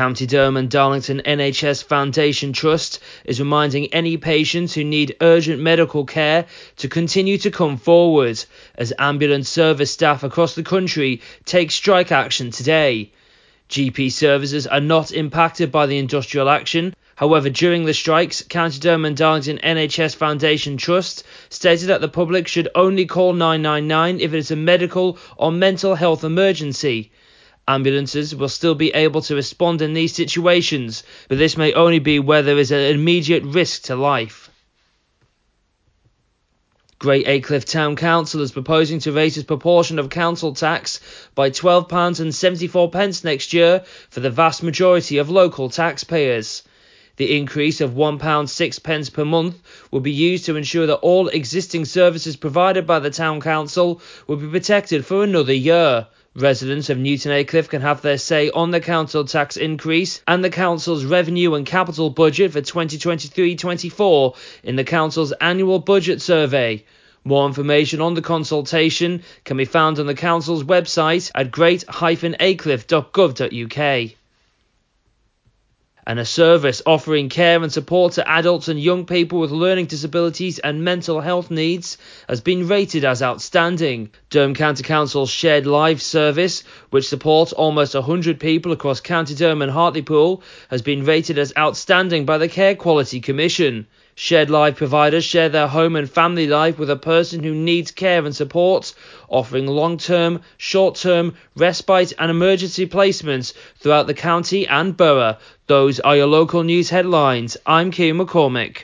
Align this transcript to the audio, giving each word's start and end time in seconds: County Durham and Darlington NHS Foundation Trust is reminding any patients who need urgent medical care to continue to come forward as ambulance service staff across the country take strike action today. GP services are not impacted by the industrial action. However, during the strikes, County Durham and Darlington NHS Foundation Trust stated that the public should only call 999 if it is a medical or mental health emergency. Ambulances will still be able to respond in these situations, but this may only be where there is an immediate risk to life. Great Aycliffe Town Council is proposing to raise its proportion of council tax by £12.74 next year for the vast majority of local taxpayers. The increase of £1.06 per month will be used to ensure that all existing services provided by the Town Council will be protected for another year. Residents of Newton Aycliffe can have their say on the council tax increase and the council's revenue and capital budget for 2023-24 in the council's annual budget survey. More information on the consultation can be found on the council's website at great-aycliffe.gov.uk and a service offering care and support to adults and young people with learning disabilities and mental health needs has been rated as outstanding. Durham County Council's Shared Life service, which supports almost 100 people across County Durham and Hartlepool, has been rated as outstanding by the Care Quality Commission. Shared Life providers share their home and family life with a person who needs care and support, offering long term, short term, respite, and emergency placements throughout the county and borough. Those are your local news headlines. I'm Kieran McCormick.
County 0.00 0.24
Durham 0.24 0.56
and 0.56 0.70
Darlington 0.70 1.20
NHS 1.26 1.84
Foundation 1.84 2.54
Trust 2.54 3.00
is 3.26 3.38
reminding 3.38 3.92
any 3.92 4.16
patients 4.16 4.72
who 4.72 4.82
need 4.82 5.14
urgent 5.20 5.60
medical 5.60 6.06
care 6.06 6.46
to 6.78 6.88
continue 6.88 7.36
to 7.36 7.50
come 7.50 7.76
forward 7.76 8.42
as 8.76 8.94
ambulance 8.98 9.50
service 9.50 9.90
staff 9.90 10.22
across 10.22 10.54
the 10.54 10.62
country 10.62 11.20
take 11.44 11.70
strike 11.70 12.10
action 12.10 12.50
today. 12.50 13.10
GP 13.68 14.10
services 14.10 14.66
are 14.66 14.80
not 14.80 15.12
impacted 15.12 15.70
by 15.70 15.84
the 15.84 15.98
industrial 15.98 16.48
action. 16.48 16.94
However, 17.16 17.50
during 17.50 17.84
the 17.84 17.92
strikes, 17.92 18.40
County 18.40 18.78
Durham 18.78 19.04
and 19.04 19.14
Darlington 19.14 19.58
NHS 19.58 20.16
Foundation 20.16 20.78
Trust 20.78 21.24
stated 21.50 21.88
that 21.88 22.00
the 22.00 22.08
public 22.08 22.48
should 22.48 22.70
only 22.74 23.04
call 23.04 23.34
999 23.34 24.20
if 24.20 24.32
it 24.32 24.38
is 24.38 24.50
a 24.50 24.56
medical 24.56 25.18
or 25.36 25.52
mental 25.52 25.94
health 25.94 26.24
emergency. 26.24 27.10
Ambulances 27.70 28.34
will 28.34 28.48
still 28.48 28.74
be 28.74 28.90
able 28.94 29.22
to 29.22 29.36
respond 29.36 29.80
in 29.80 29.92
these 29.92 30.12
situations, 30.12 31.04
but 31.28 31.38
this 31.38 31.56
may 31.56 31.72
only 31.72 32.00
be 32.00 32.18
where 32.18 32.42
there 32.42 32.58
is 32.58 32.72
an 32.72 32.80
immediate 32.80 33.44
risk 33.44 33.82
to 33.84 33.94
life. 33.94 34.50
Great 36.98 37.28
Aycliffe 37.28 37.64
Town 37.64 37.94
Council 37.94 38.42
is 38.42 38.50
proposing 38.50 38.98
to 38.98 39.12
raise 39.12 39.36
its 39.36 39.46
proportion 39.46 40.00
of 40.00 40.10
council 40.10 40.52
tax 40.52 40.98
by 41.36 41.48
£12.74 41.48 43.24
next 43.24 43.52
year 43.52 43.84
for 44.10 44.18
the 44.18 44.30
vast 44.30 44.64
majority 44.64 45.18
of 45.18 45.30
local 45.30 45.70
taxpayers. 45.70 46.64
The 47.20 47.36
increase 47.36 47.80
of 47.82 47.90
£1.06 47.90 49.12
per 49.12 49.24
month 49.26 49.60
will 49.90 50.00
be 50.00 50.10
used 50.10 50.46
to 50.46 50.56
ensure 50.56 50.86
that 50.86 51.00
all 51.00 51.28
existing 51.28 51.84
services 51.84 52.34
provided 52.34 52.86
by 52.86 52.98
the 52.98 53.10
Town 53.10 53.42
Council 53.42 54.00
will 54.26 54.36
be 54.36 54.46
protected 54.46 55.04
for 55.04 55.22
another 55.22 55.52
year. 55.52 56.06
Residents 56.34 56.88
of 56.88 56.96
Newton 56.96 57.32
Aycliffe 57.32 57.68
can 57.68 57.82
have 57.82 58.00
their 58.00 58.16
say 58.16 58.48
on 58.48 58.70
the 58.70 58.80
council 58.80 59.26
tax 59.26 59.58
increase 59.58 60.22
and 60.26 60.42
the 60.42 60.48
council's 60.48 61.04
revenue 61.04 61.52
and 61.52 61.66
capital 61.66 62.08
budget 62.08 62.52
for 62.52 62.62
2023-24 62.62 64.34
in 64.62 64.76
the 64.76 64.84
council's 64.84 65.32
annual 65.42 65.78
budget 65.78 66.22
survey. 66.22 66.82
More 67.22 67.46
information 67.46 68.00
on 68.00 68.14
the 68.14 68.22
consultation 68.22 69.24
can 69.44 69.58
be 69.58 69.66
found 69.66 69.98
on 69.98 70.06
the 70.06 70.14
council's 70.14 70.64
website 70.64 71.30
at 71.34 71.50
great-aycliffe.gov.uk 71.50 74.19
and 76.10 76.18
a 76.18 76.24
service 76.24 76.82
offering 76.86 77.28
care 77.28 77.62
and 77.62 77.72
support 77.72 78.14
to 78.14 78.28
adults 78.28 78.66
and 78.66 78.80
young 78.80 79.06
people 79.06 79.38
with 79.38 79.52
learning 79.52 79.86
disabilities 79.86 80.58
and 80.58 80.82
mental 80.82 81.20
health 81.20 81.52
needs 81.52 81.98
has 82.28 82.40
been 82.40 82.66
rated 82.66 83.04
as 83.04 83.22
outstanding. 83.22 84.10
Durham 84.28 84.54
County 84.54 84.82
Council's 84.82 85.30
Shared 85.30 85.68
Life 85.68 86.00
service, 86.00 86.64
which 86.90 87.08
supports 87.08 87.52
almost 87.52 87.94
100 87.94 88.40
people 88.40 88.72
across 88.72 88.98
County 88.98 89.36
Durham 89.36 89.62
and 89.62 89.70
Hartlepool, 89.70 90.42
has 90.68 90.82
been 90.82 91.04
rated 91.04 91.38
as 91.38 91.52
outstanding 91.56 92.24
by 92.24 92.38
the 92.38 92.48
Care 92.48 92.74
Quality 92.74 93.20
Commission. 93.20 93.86
Shared 94.22 94.50
Life 94.50 94.76
providers 94.76 95.24
share 95.24 95.48
their 95.48 95.66
home 95.66 95.96
and 95.96 96.08
family 96.08 96.46
life 96.46 96.78
with 96.78 96.90
a 96.90 96.96
person 96.96 97.42
who 97.42 97.54
needs 97.54 97.90
care 97.90 98.22
and 98.22 98.36
support, 98.36 98.92
offering 99.30 99.66
long 99.66 99.96
term, 99.96 100.42
short 100.58 100.96
term, 100.96 101.36
respite, 101.56 102.12
and 102.18 102.30
emergency 102.30 102.86
placements 102.86 103.54
throughout 103.78 104.06
the 104.08 104.12
county 104.12 104.66
and 104.66 104.94
borough. 104.94 105.38
Those 105.68 106.00
are 106.00 106.16
your 106.16 106.26
local 106.26 106.62
news 106.64 106.90
headlines. 106.90 107.56
I'm 107.64 107.90
Kieran 107.90 108.18
McCormick. 108.18 108.76